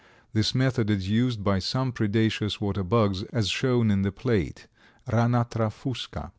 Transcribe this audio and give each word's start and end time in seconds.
This 0.33 0.55
method 0.55 0.89
is 0.89 1.07
used 1.11 1.43
by 1.43 1.59
some 1.59 1.91
predaceous 1.91 2.59
water 2.59 2.81
bugs, 2.83 3.21
as 3.31 3.49
shown 3.49 3.91
in 3.91 4.01
the 4.01 4.11
plate, 4.11 4.65
Ranatra 5.05 5.69
fusca. 5.71 6.29